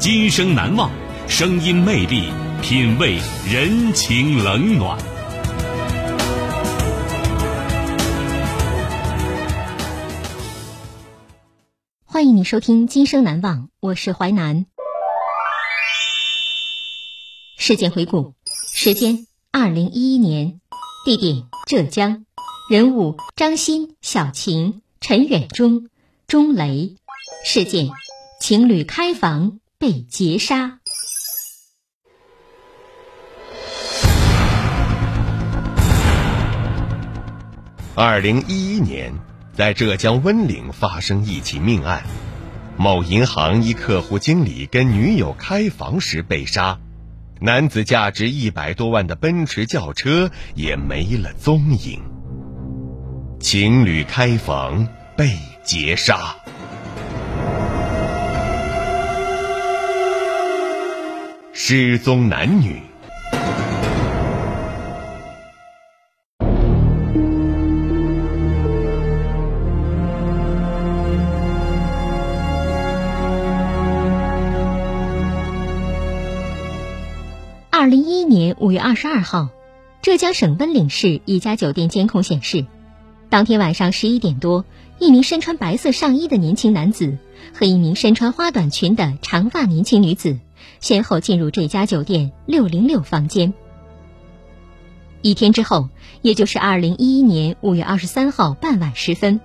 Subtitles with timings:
[0.00, 0.90] 今生难忘，
[1.28, 4.98] 声音魅力，品味人情冷暖。
[12.06, 14.64] 欢迎你收听《今生难忘》，我是淮南。
[17.58, 18.32] 事件回顾：
[18.72, 20.62] 时间二零一一年，
[21.04, 22.24] 地点浙江，
[22.70, 25.90] 人物张欣、小晴、陈远忠、
[26.26, 26.96] 钟雷。
[27.44, 27.90] 事件：
[28.40, 30.78] 情侣开房被劫杀。
[37.94, 39.14] 二零一一年。
[39.52, 42.02] 在浙江温岭发生一起命案，
[42.78, 46.78] 某银行一客户经理跟女友开房时被杀，
[47.40, 52.00] 男子价值一百多万的奔驰轿车也没了踪影。
[53.38, 56.36] 情侣开房被劫杀，
[61.52, 62.80] 失踪男女。
[77.70, 79.48] 二零一一年五月二十二号，
[80.02, 82.64] 浙江省温岭市一家酒店监控显示，
[83.28, 84.64] 当天晚上十一点多，
[85.00, 87.18] 一名身穿白色上衣的年轻男子
[87.52, 90.38] 和一名身穿花短裙的长发年轻女子
[90.80, 93.52] 先后进入这家酒店六零六房间。
[95.22, 95.90] 一天之后，
[96.22, 99.40] 也就是二零一一年五月二十三号傍晚时分，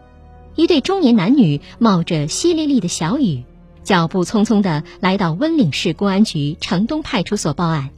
[0.56, 3.44] 一对中年男女冒着淅沥沥的小雨，
[3.84, 7.90] 脚步匆匆地来到温岭市公安局城东派出所报案。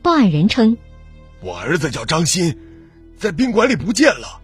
[0.00, 0.76] 报案人称
[1.42, 2.56] ：“我儿子叫张鑫，
[3.18, 4.40] 在宾馆里不见了。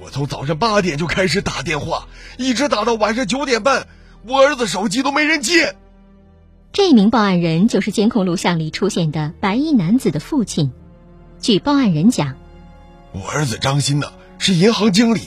[0.00, 2.06] 我从早上八点就开始打电话，
[2.36, 3.88] 一直打到晚上九点半，
[4.24, 5.74] 我儿子手机都没人接。”
[6.72, 10.70] 这名报案人就是监控录像里出现的白衣男子的父亲。
[11.40, 12.36] 据报案人讲，
[13.12, 15.22] 我儿子张鑫呢是银行经理，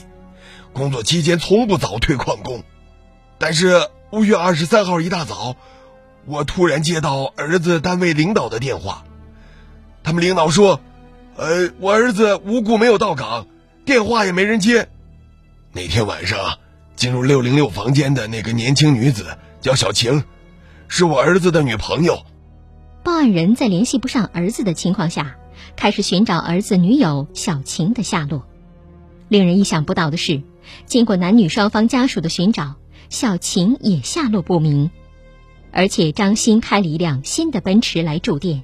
[0.72, 2.62] 工作期间从不早退旷工。
[3.38, 5.56] 但是五月二十三号一大早，
[6.26, 9.04] 我突然接到儿子单位领导的电话。
[10.02, 10.80] 他们领导说
[11.36, 13.46] ：“呃，我儿子无故没有到岗，
[13.84, 14.88] 电话也没人接。
[15.72, 16.58] 那天晚上
[16.96, 20.24] 进入六零六房间的那个年轻女子叫小晴，
[20.94, 22.22] 是我儿子的女朋友。”
[23.02, 25.38] 报案人在联系不上儿子的情况下，
[25.74, 28.46] 开始寻找儿子女友小晴的下落。
[29.28, 30.42] 令人意想不到的是，
[30.84, 32.74] 经过男女双方家属的寻找，
[33.08, 34.90] 小晴也下落不明，
[35.72, 38.62] 而且张鑫开了一辆新的奔驰来住店。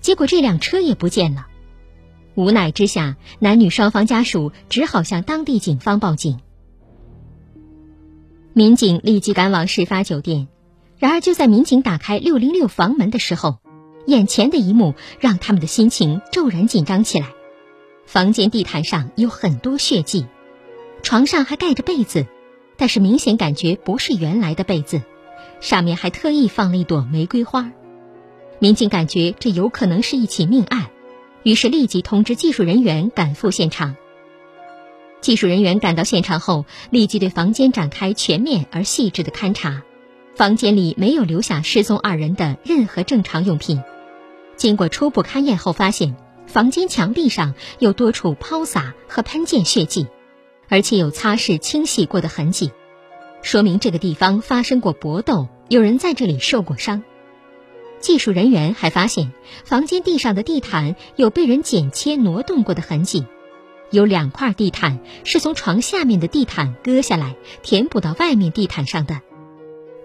[0.00, 1.48] 结果这辆车也不见了，
[2.36, 6.38] 无奈之下，男女双方家属只好向当地警方报警。
[8.52, 10.46] 民警立即赶往事发酒店，
[10.98, 13.58] 然而就在民警打开六零六房门的时候，
[14.06, 17.28] 眼前的一幕让他们的心情骤然紧张起来。
[18.06, 20.26] 房间地毯上有很多血迹，
[21.02, 22.26] 床上还盖着被子，
[22.76, 25.02] 但是明显感觉不是原来的被子，
[25.60, 27.72] 上面还特意放了一朵玫瑰花。
[28.58, 30.86] 民警感觉这有可能是一起命案，
[31.42, 33.96] 于是立即通知技术人员赶赴现场。
[35.20, 39.82] 技术人员赶到现场后，立即对房间展开全面而细致的勘查。
[40.36, 43.82] 房间里没有留下失踪二人的任何正常用品。
[44.56, 46.14] 经过初步勘验后，发现
[46.46, 50.08] 房间墙壁上有多处抛洒和喷溅血迹，
[50.68, 52.70] 而且有擦拭清洗过的痕迹，
[53.40, 57.02] 说明这个地方发生过搏斗，有人在这里受过伤。
[57.98, 59.32] 技术人员还发现，
[59.64, 63.24] 房间地上的地毯有被人剪切挪动过的痕迹，
[63.90, 69.22] 有两块地毯是从床下面的地毯割下来填补到外面地毯上的。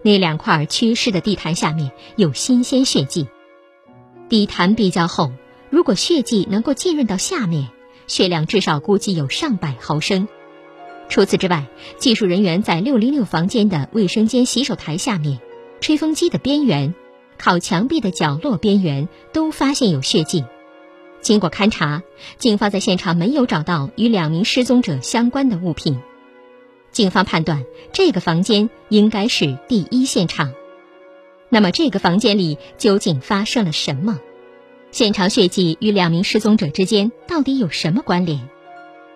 [0.04, 3.28] 那两块缺失的地毯下面有新鲜血迹，
[4.30, 5.32] 地毯比较厚，
[5.70, 7.70] 如果血迹能够浸润到下面，
[8.08, 10.28] 血量至少估计有上百毫升。
[11.08, 11.68] 除此之外，
[11.98, 15.40] 技术人员在六零六房间的卫生间洗手台下面、
[15.82, 16.96] 吹风机的边缘、
[17.38, 20.46] 靠墙壁的角落边缘都发现有血迹。
[21.20, 22.02] 经过勘查，
[22.38, 26.00] 警方在现场没有找到与两名失踪者相关的物品。
[26.92, 30.54] 警方判断这个房间应该是第一现场。
[31.50, 34.20] 那么，这个房间里究竟发生了什么？
[34.92, 38.50] 现场血迹与两名失踪者之间到底有什么关联？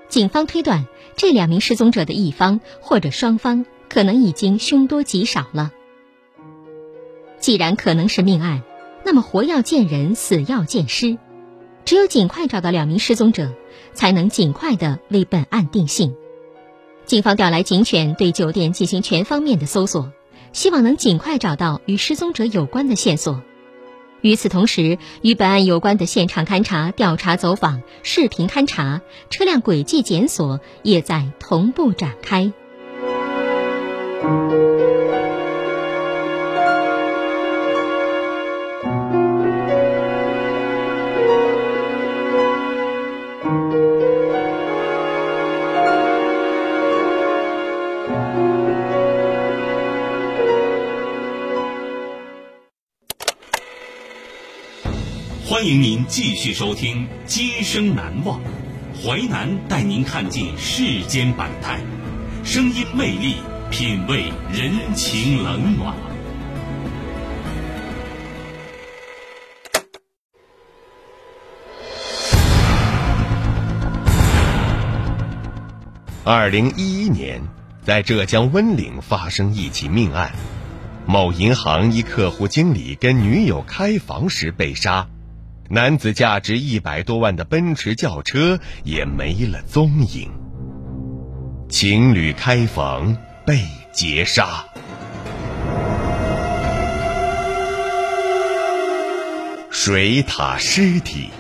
[0.07, 0.86] 警方推断，
[1.18, 5.71] 这两名失踪者的一方或者双方可能已经凶多吉少了。
[7.39, 8.63] 既然可能是命案，
[9.04, 11.18] 那么活要见人，死要见尸，
[11.83, 13.54] 只有尽快找到两名失踪者，
[13.94, 16.16] 才能尽快的为本案定性。
[17.06, 20.12] 警方调来警犬对酒店进行全方面的搜索，
[20.54, 23.42] 希望能尽快找到与失踪者有关的线索。
[24.22, 32.52] 与此同时，与本案有关的现场勘查、调查走访、视频勘查、车辆轨迹检索也在同步展开。
[55.66, 58.40] 欢迎您继续收听《今生难忘》，
[59.02, 61.80] 淮南带您看尽世间百态，
[62.44, 63.38] 声音魅力，
[63.72, 65.96] 品味人情冷暖。
[76.24, 77.42] 二零一一年，
[77.82, 80.32] 在浙江温岭发生一起命案，
[81.08, 85.08] 某银行一客户经理跟女友开房时被杀。
[85.68, 90.30] 男子价值一百多万的奔驰轿车也没了踪影，
[91.68, 93.60] 情侣开房被
[93.92, 94.64] 劫杀，
[99.72, 101.32] 水塔尸体。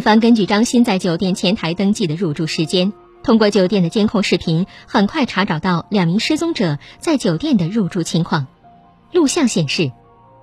[0.00, 8.46] 警方根据张鑫在酒店前台登记的入住时间，通过酒店的监控视频，很快查找到两名失踪者在酒店的入住情况。
[9.12, 9.92] 录像显示，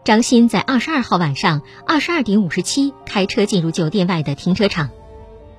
[0.03, 4.91] 张鑫在二十二号晚上二十二点五十七开车进入酒店外的停车场，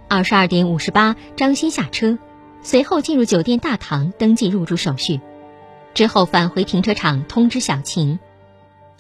[0.07, 2.19] 二十二点五十八，张鑫下车，
[2.63, 5.21] 随后进入酒店大堂登记入住手续，
[5.93, 8.21] 之后返回停车场通知小晴。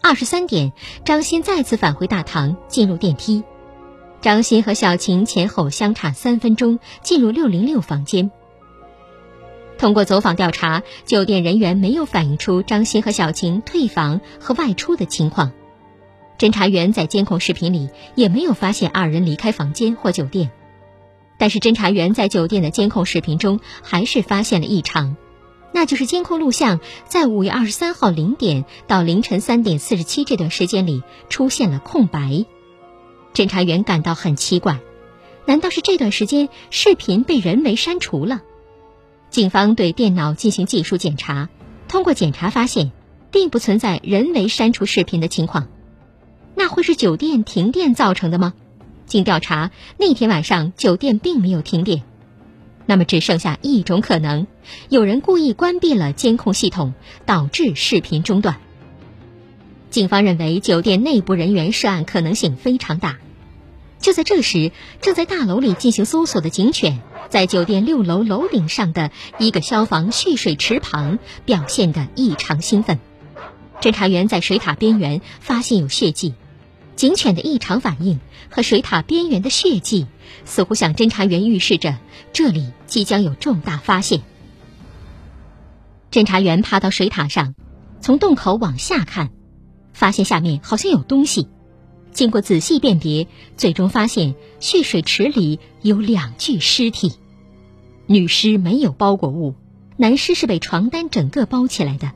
[0.03, 0.73] 二十三点，
[1.05, 3.45] 张鑫再次返回大堂，进入电梯。
[4.21, 8.31] 张鑫和小晴前后相差三分钟进入六零六房间。
[9.79, 15.53] 通过走访调查，酒店人员没有反映出张鑫和小晴退房和外出的情况。
[16.37, 20.51] 侦查员在监控视频里也没有发现二人离开房间或酒店。
[21.37, 25.17] 但是侦查员在酒店的监控视频中还是发现了异常，
[25.73, 32.45] 那就是监控录像在五月二十三号零点到凌晨三点四十七这段时间里出现了空白。
[33.35, 34.81] 侦查员感到很奇怪，
[35.47, 38.43] 难道是这段时间视频被人为删除了？
[39.31, 41.49] 警方对电脑进行技术检查，
[41.87, 42.93] 通过检查发现，
[43.31, 45.69] 并不存在人为删除视频的情况。
[46.55, 48.55] 那会是酒店停电造成的吗？
[49.07, 52.03] 经调查，那天晚上酒店并没有停电。
[52.87, 54.47] 那么只剩下一种可能：
[54.89, 56.95] 有人故意关闭了监控系统，
[57.27, 58.61] 导致视频中断。
[59.91, 63.19] 警方认为酒店内部人员涉案可能性非常大。
[63.99, 73.01] 就在这时，正在大楼里进行搜索的警犬，在酒店六楼楼顶上的一个消防蓄水池旁表现得异常兴奋。
[73.81, 76.35] 侦查员在水塔边缘发现有血迹，
[76.95, 80.07] 警犬的异常反应和水塔边缘的血迹，
[80.45, 81.97] 似乎向侦查员预示着
[82.33, 84.21] 这里即将有重大发现。
[86.13, 87.55] 侦查员爬到水塔上，
[88.01, 89.31] 从洞口往下看。
[89.99, 91.49] 发现下面好像有东西，
[92.13, 93.27] 经过仔细辨别，
[93.57, 97.15] 最终发现蓄水池里有两具尸体，
[98.07, 99.57] 女尸没有包裹物，
[99.97, 102.13] 男尸是被床单整个包起来的。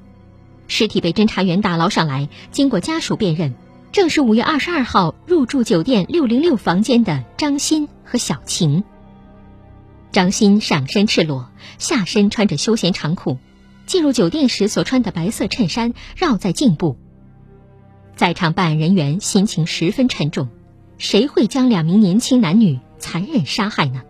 [0.69, 3.53] 尸体被侦查员打捞上来，经过家属辨认，
[3.91, 8.85] 正是五月二十二号入住酒店六零六房间的张鑫和小晴。
[10.12, 13.39] 张鑫上身赤裸，下身穿着休闲长裤，
[13.87, 16.97] 进入酒店时所穿的白色衬衫绕在颈部。
[18.14, 20.49] 在场办案人员心情十分沉重，
[20.99, 24.02] 谁会将两名年轻男女残忍杀害呢？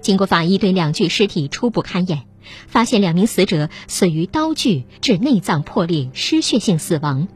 [0.00, 2.22] 经过法医对两具尸体初步勘验，
[2.68, 7.26] 发现两名死者死于刀具致内脏破裂、失血性死亡。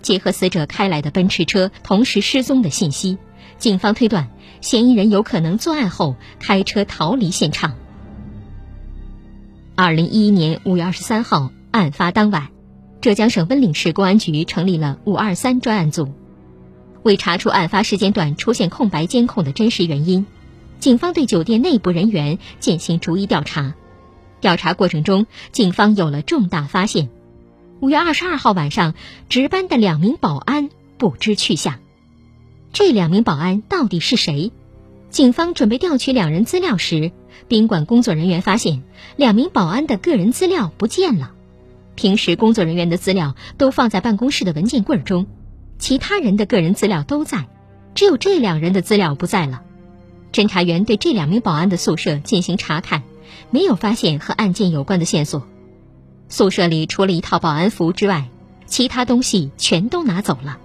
[0.00, 3.18] 结合死者开来的奔驰车同时失踪的信息，
[3.58, 4.30] 警方推断
[4.60, 7.74] 嫌疑人有可能作案后开车逃离现场。
[9.74, 12.48] 二零一一年五月二十三号，案发当晚。
[13.02, 16.12] 浙江省温岭市公安局成立了“五二三”专案组，
[17.02, 20.24] 为查出案发时间段出现空白监控的真实原因，
[20.78, 23.74] 警方对酒店内部人员进行逐一调查。
[24.40, 27.08] 调查过程中，警方有了重大发现：
[27.80, 28.94] 五月二十二号晚上
[29.28, 31.80] 值班的两名保安不知去向。
[32.72, 34.52] 这两名保安到底是谁？
[35.10, 37.10] 警方准备调取两人资料时，
[37.48, 38.84] 宾馆工作人员发现
[39.16, 41.32] 两名保安的个人资料不见了。
[41.94, 45.26] 平时工作人员的资料都放在办公室的文件柜中，
[45.78, 47.46] 其他人的个人资料都在，
[47.94, 49.62] 只有这两人的资料不在了。
[50.32, 53.02] 侦查员对这两名保安的宿舍进行查看，
[53.50, 55.46] 没有发现和案件有关的线索。
[56.28, 58.28] 宿舍里除了一套保安服之外，
[58.64, 60.58] 其他东西全都拿走了。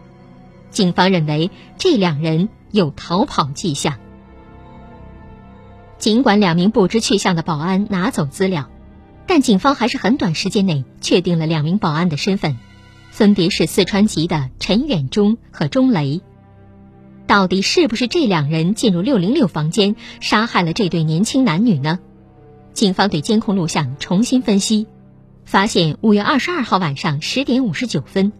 [0.70, 3.96] 警方认为这两人有逃跑迹象。
[5.98, 8.70] 尽管两名不知去向的保安拿走资料。
[9.28, 12.58] 但警方还是很短时间内确定了两名保安的身份，
[13.12, 16.22] 分别是四川籍的陈远忠和钟雷。
[17.28, 22.00] 到底是不是这两人进入六零六房间杀害了这对年轻男女呢？
[22.74, 24.88] 警方对监控录像重新分析，
[25.44, 28.32] 发现五月二十二号晚上十点五十九分，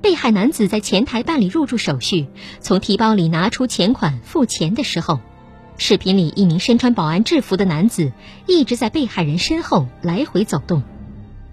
[0.00, 2.28] 被害男子在前台办理入住手续，
[2.60, 5.18] 从提包里拿出钱款付钱的时候。
[5.78, 8.12] 视频里，一名身穿保安制服的男子
[8.46, 10.82] 一直在被害人身后来回走动。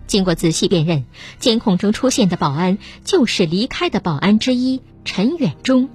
[0.08, 1.06] 经过仔细辨认，
[1.40, 5.90] 监控中出现的保安就是离开的保安之一陈远忠。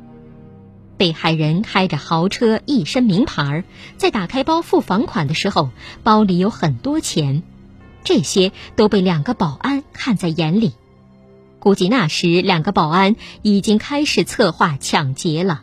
[0.97, 3.65] 被害人开着豪车，一身名牌，
[3.97, 5.71] 在打开包付房款的时候，
[6.03, 7.43] 包里有很多钱，
[8.03, 10.75] 这些都被两个保安看在眼里。
[11.61, 15.63] 估计那时两个保安已经开始策划抢劫了。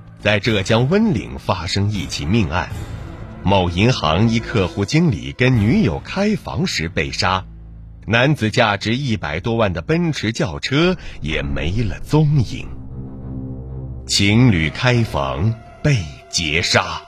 [0.21, 2.69] 在浙江温岭发生一起命案，
[3.43, 7.43] 某银行一客户经理跟女友开房时被杀，
[8.05, 12.67] 男子价值一百多万的奔驰轿车也没了踪影。
[14.05, 15.97] 情侣开房被
[16.29, 17.01] 劫杀，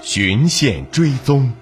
[0.00, 1.52] 循线追踪。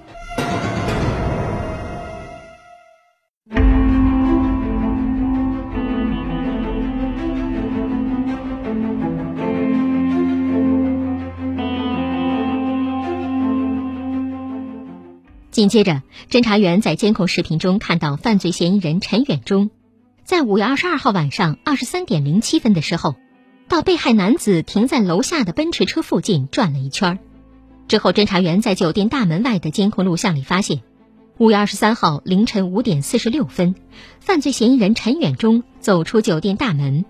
[15.61, 16.00] 紧接着，
[16.31, 19.69] 侦查员在监控视频中看到犯罪嫌疑人陈远忠，
[20.25, 23.14] 在五月二十二号晚上二十三点零七分的时候，
[23.69, 27.19] 到被害男子停在楼下的奔驰车附近转了一圈。
[27.88, 30.81] 之后，侦查员在酒店大门外的监控录像里发现，
[31.37, 33.75] 五月二十三号凌晨五点四十六分，
[34.19, 37.05] 犯罪嫌疑人陈远忠走出酒店大门。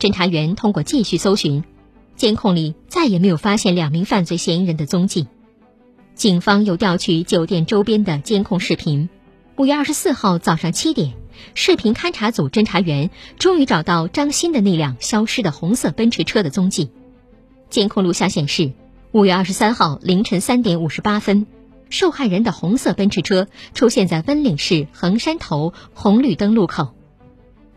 [0.00, 1.62] 侦查员通过继续搜寻，
[2.16, 5.28] 监控里再也没有发现两名犯罪嫌疑人的踪迹。
[6.18, 9.08] 警方又调取酒店周边的监控视频。
[9.54, 11.14] 五月二十四号早上七点，
[11.54, 16.90] 视频勘查组侦查员终于找到张鑫的那辆消失的红色奔驰车的踪迹。
[17.70, 18.72] 监控录像显示，
[19.12, 21.46] 五月二十三号凌晨三点五十八分，
[21.88, 26.96] 受害人的红色奔驰车出现在温岭市横山头红绿灯路口，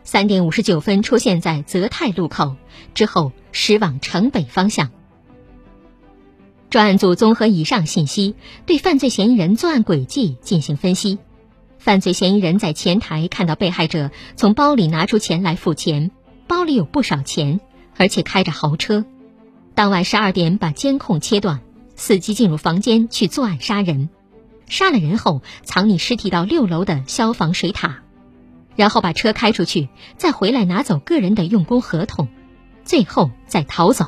[0.02, 2.56] 三点五十九分出现在泽泰路口，
[2.92, 4.90] 之后驶往城北方向。
[6.72, 11.18] 专案组综合以上信息，对犯罪嫌疑人作案轨迹进行分析。
[11.78, 16.10] 犯罪嫌疑人在前台看到被害者从包里拿出钱来付钱，
[16.46, 17.60] 包里有不少钱，
[17.98, 19.04] 而且开着豪车。
[19.74, 21.60] 当晚十二点把监控切断，
[21.94, 24.08] 伺机进入房间去作案杀人。
[24.66, 27.98] 杀了人后，藏匿尸体到六楼的消防水塔，
[28.76, 32.28] 然后把车开出去，再回来拿走个人的用工合同，
[32.82, 34.06] 最后再逃走。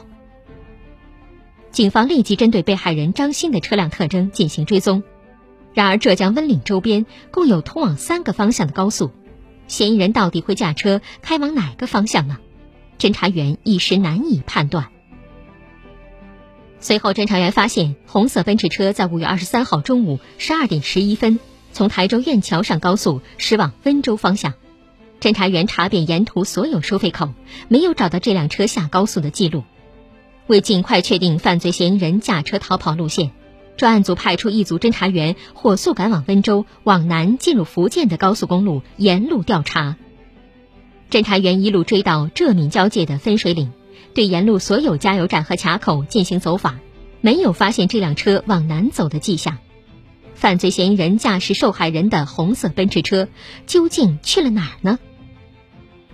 [1.74, 5.02] 警方立即针对被害人张鑫的车辆特征进行追踪，
[5.72, 9.10] 然而浙江温岭周边共有通往三个方向的高速，
[9.66, 12.38] 嫌疑人到底会驾车开往哪个方向呢？
[12.96, 14.86] 侦查员一时难以判断。
[16.78, 21.40] 随后，侦查员发现红色奔驰车在五月二十三号中午十二点十一分
[21.72, 24.54] 从台州苑桥上高速驶往温州方向。
[25.20, 27.30] 侦查员查遍沿途所有收费口，
[27.66, 29.64] 没有找到这辆车下高速的记录。
[30.46, 33.30] 为尽快确定犯罪嫌疑人驾车逃跑路线，
[33.76, 39.96] 专案组派出一组侦查员火速赶往温州往南进入福建的高速公路，沿路调查。
[41.10, 43.72] 侦查员一路追到浙闽交界的分水岭，
[44.14, 46.78] 对沿路所有加油站和卡口进行走访，
[47.20, 49.58] 没有发现这辆车往南走的迹象。
[50.34, 53.28] 犯罪嫌疑人驾驶受害人的红色奔驰车
[53.66, 54.98] 究竟去了哪儿呢？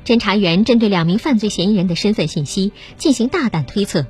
[0.04, 4.06] 侦查员针对两名犯罪嫌疑人的身份信息进行大胆推测。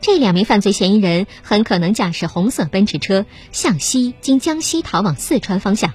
[0.00, 5.92] 这两名犯罪嫌疑人很可能驾驶红色奔驰车向西经江西逃往四川方向。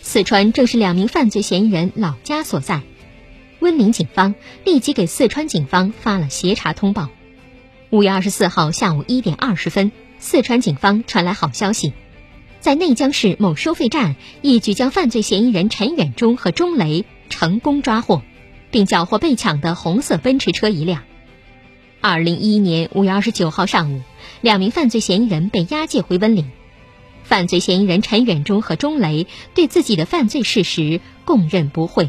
[0.00, 2.82] 四川正是两名犯罪嫌疑人老家所在。
[3.58, 7.08] 温岭警方立即给四川警方发了协查通报。
[7.90, 11.92] 五月二十四号下午一点二十分，四川警方传来好消息，
[12.60, 18.22] 在内江市某收费站一举将犯罪嫌疑人陈远忠和钟雷成功抓获，
[18.70, 21.02] 并缴获被抢的红色奔驰车一辆。
[22.02, 24.00] 二零一一年五月二十九号上午，
[24.40, 26.50] 两名犯罪嫌疑人被押解回温岭。
[27.24, 32.08] 犯罪嫌疑人陈远忠和钟雷对自己的犯罪事实供认不讳。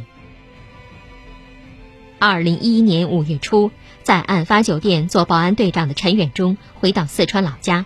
[2.19, 3.69] 二零一一年五月初，
[4.01, 7.85] 在案发酒店做保安队长的陈远忠回到四川老家，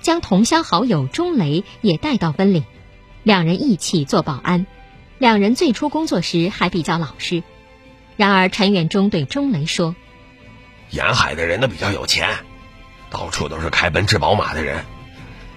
[0.00, 2.62] 将同乡好友钟雷也带到温岭，
[3.24, 4.66] 两人一起做保安。
[5.18, 7.42] 两人最初工作时还比较老实，
[8.16, 9.96] 然而陈远忠对钟雷说。
[10.90, 12.28] 沿海的人呢比较有钱，
[13.10, 14.84] 到处都是开奔驰宝马的人，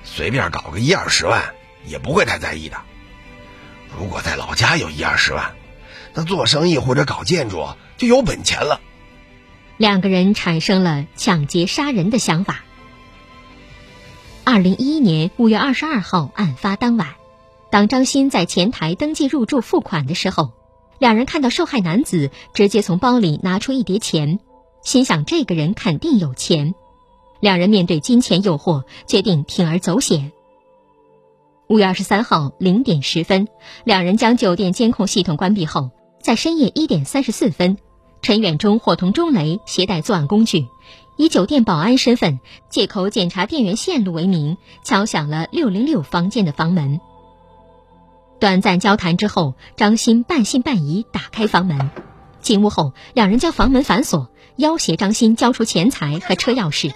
[0.03, 1.53] 随便搞个一二十万
[1.85, 2.77] 也不会太在意的。
[3.97, 5.53] 如果在老家有一二十万，
[6.13, 7.67] 那做生意或者搞建筑
[7.97, 8.79] 就有本钱了。
[9.77, 12.63] 两个人产生了抢劫杀人的想法。
[14.43, 17.15] 二零一一年五月二十二号案发当晚，
[17.71, 20.51] 当张鑫在前台登记入住付款的时候，
[20.99, 24.39] 两人看到受害男子直接从包里拿出一叠钱。
[24.83, 26.75] 心想这个人肯定有钱，
[27.39, 30.31] 两人面对金钱诱惑，决定铤而走险。
[31.67, 33.47] 五月二十三号零点十分，
[33.85, 35.89] 两人将酒店监控系统关闭后，
[36.21, 37.77] 在深夜一点三十四分，
[38.21, 40.67] 陈远忠伙同钟雷携带作案工具，
[41.17, 46.99] 以酒店保安身份，借口检查电源线路为名，敲响了六零六房间的房门。
[48.39, 51.89] 短暂交谈之后，张鑫半信半疑打开房门，
[52.43, 54.29] 进屋后，两人将房门反锁。
[54.55, 56.93] 要挟张鑫交出钱财和车钥匙，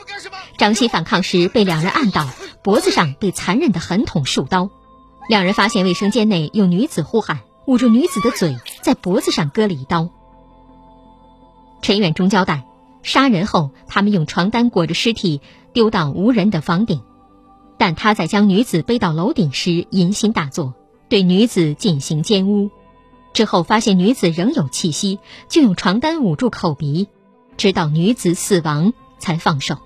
[0.60, 2.30] 张鑫反抗时被两人按倒，
[2.62, 4.70] 脖子上被残忍的狠捅数刀。
[5.28, 10.12] 两人发现卫生间内有女子呼喊，捂住女子的嘴，在脖子上割了一刀。
[11.82, 12.64] 陈远忠交代，
[13.02, 15.42] 杀人后他们用床单裹着尸体
[15.74, 17.02] 丢到无人的房顶，
[17.80, 20.76] 但他在将女子背到楼顶时淫心大作，
[21.10, 22.70] 对女子进行奸污。
[23.34, 27.08] 之后发现女子仍有气息，就用床单捂住口鼻。
[27.58, 29.80] 直到女子死亡才放手。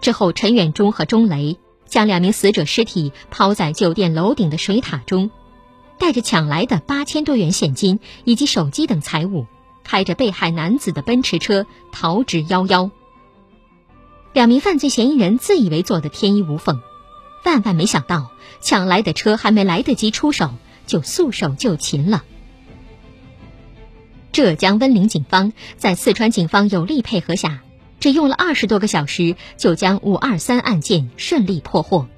[0.00, 5.32] 之后，陈远忠和钟雷将两名死者尸体抛在酒店楼顶的水塔中，
[5.98, 9.46] 带着抢来的八千多元现金以及手机等财物，
[9.82, 12.92] 开着被害男子的奔驰车逃之夭夭。
[14.32, 16.80] 两名犯罪嫌疑人自以为做的天衣无缝，
[17.44, 20.52] 万万没想到，抢来的车还没来得及出手，
[20.88, 22.24] 就束手就擒了。
[24.32, 27.62] 浙江温岭警方在四川警方有力配合下，
[28.00, 32.08] 只用了二十多个小时，就将“五二三”案件顺利破获。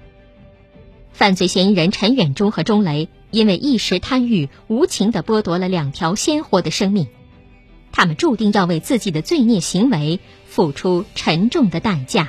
[1.13, 7.09] 犯罪嫌疑人陈远忠和钟雷因为一时贪欲，无情地剥夺了两条鲜活的生命，
[7.93, 12.29] 他们注定要为自己的罪孽行为付出沉重的代价。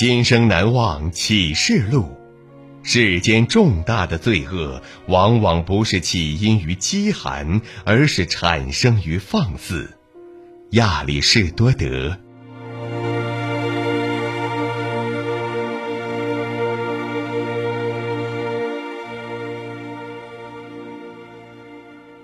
[0.00, 2.16] 今生难忘启示录。
[2.82, 9.98] 世间重大的罪恶，往往不是起因于饥寒，而是产生于放肆。
[10.70, 12.18] 亚里士多德。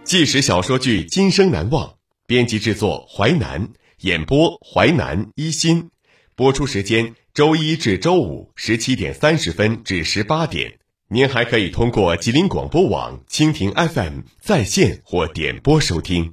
[0.03, 1.89] 纪实小说剧《今生难忘》，
[2.27, 3.69] 编辑制作淮南，
[4.01, 5.91] 演播淮南一心，
[6.35, 10.79] 播出时间周一至周五十七点三十分至十八点。
[11.11, 16.33] 您还可以通过吉林广播网、蜻蜓 FM 在线或点播收听。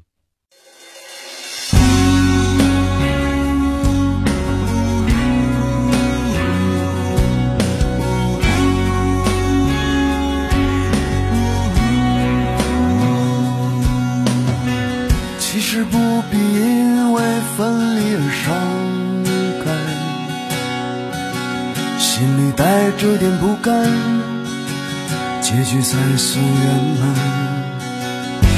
[15.37, 15.97] 其实不
[16.31, 17.21] 必因为
[17.57, 18.72] 分离而伤
[22.55, 23.83] 带着点不甘，
[25.41, 27.15] 结局才算圆满。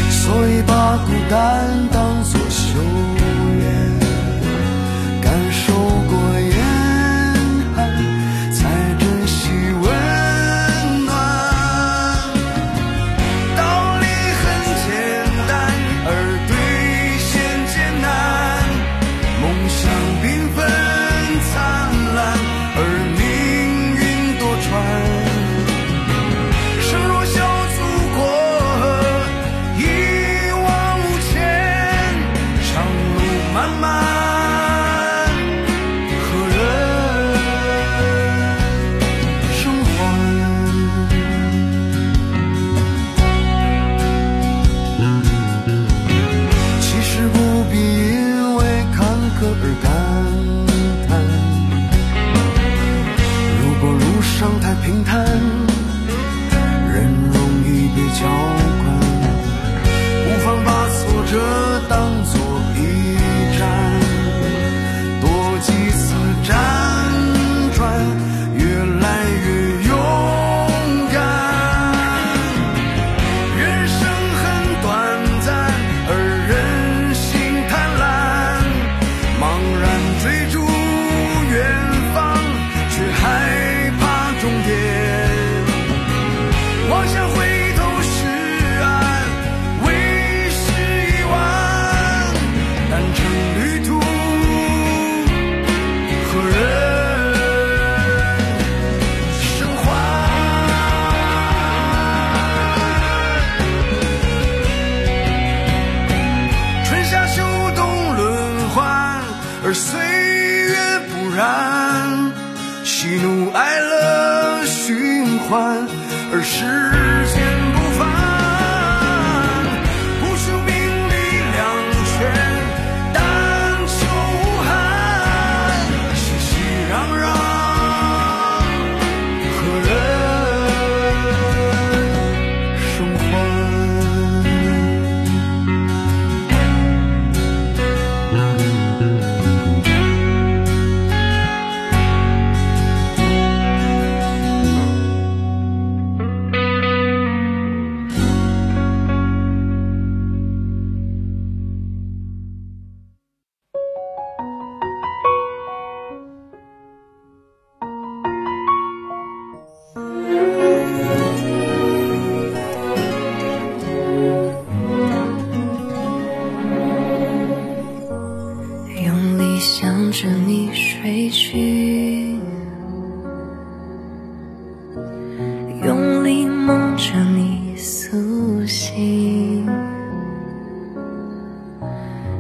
[0.10, 2.79] 所以把孤单当作修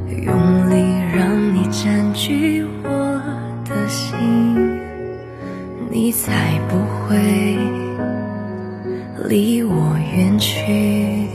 [0.09, 3.21] 用力让你占据我
[3.65, 4.79] 的心
[5.89, 7.57] 你才不会
[9.27, 11.25] 离我远去。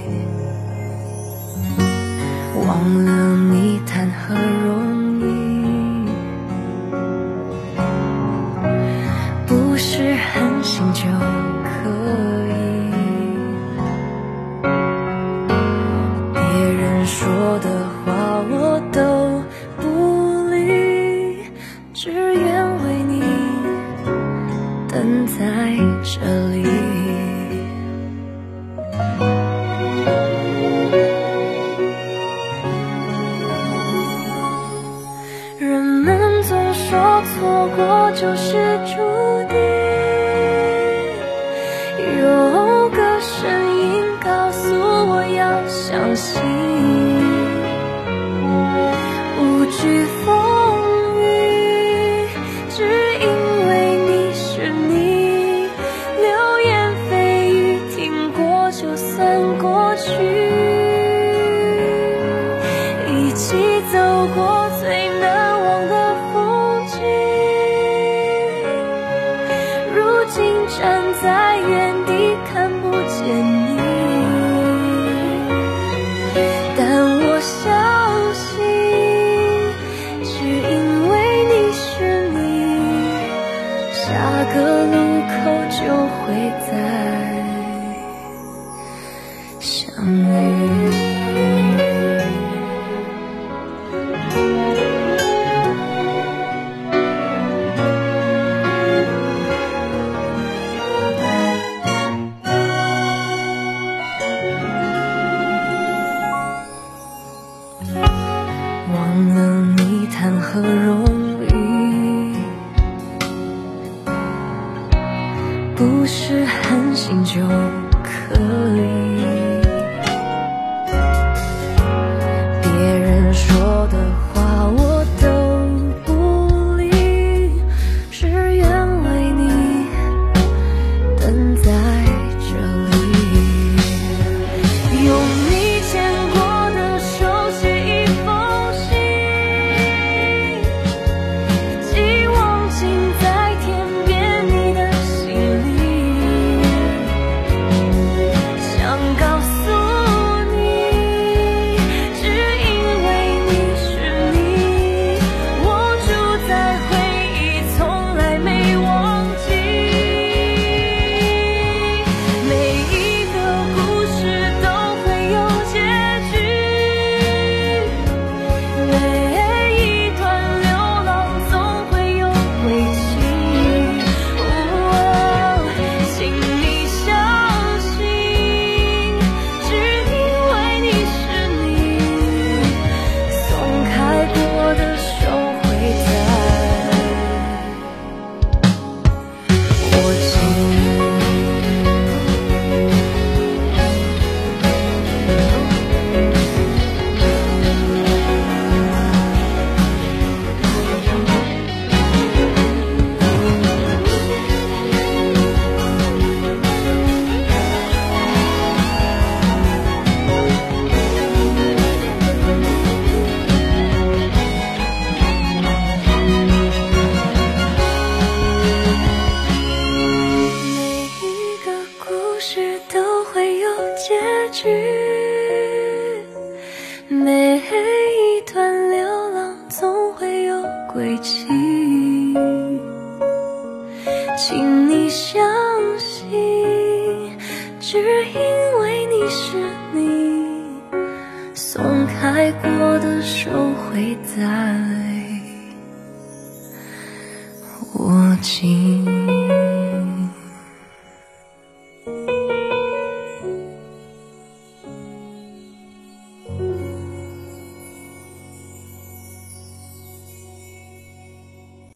[2.67, 3.70] 忘了你
[42.19, 46.41] 有个声音告诉我要小心。
[49.41, 50.40] 无惧风。